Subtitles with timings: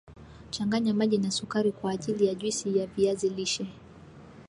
[0.49, 3.67] changanya maji n sukari kwaajili ya juisi yaviazi lishe